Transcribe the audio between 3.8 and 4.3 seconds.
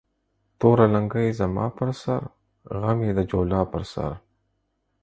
سر